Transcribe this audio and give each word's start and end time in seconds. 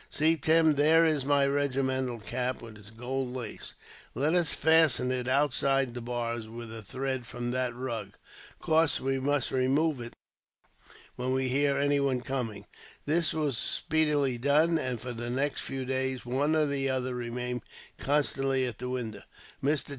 "See, 0.09 0.35
Tim, 0.35 0.73
there 0.73 1.05
is 1.05 1.25
my 1.25 1.45
regimental 1.45 2.19
cap, 2.19 2.59
with 2.63 2.75
its 2.75 2.89
gold 2.89 3.35
lace. 3.35 3.75
Let 4.15 4.33
us 4.33 4.55
fasten 4.55 5.11
it 5.11 5.27
outside 5.27 5.93
the 5.93 6.01
bars, 6.01 6.49
with 6.49 6.73
a 6.73 6.81
thread 6.81 7.27
from 7.27 7.51
that 7.51 7.75
rug. 7.75 8.13
Of 8.53 8.65
course, 8.65 8.99
we 8.99 9.19
must 9.19 9.51
remove 9.51 10.01
it 10.01 10.15
when 11.17 11.33
we 11.33 11.49
hear 11.49 11.77
anyone 11.77 12.21
coming." 12.21 12.65
This 13.05 13.31
was 13.31 13.59
speedily 13.59 14.39
done 14.39 14.79
and, 14.79 14.99
for 14.99 15.13
the 15.13 15.29
next 15.29 15.61
few 15.61 15.85
days, 15.85 16.25
one 16.25 16.55
or 16.55 16.61
other 16.91 17.13
remained 17.13 17.61
constantly 17.99 18.65
at 18.65 18.79
the 18.79 18.89
window. 18.89 19.21
"Mr. 19.63 19.89